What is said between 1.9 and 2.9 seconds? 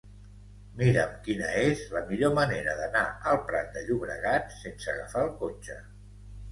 la millor manera